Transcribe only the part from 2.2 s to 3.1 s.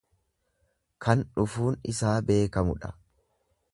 beekamudha.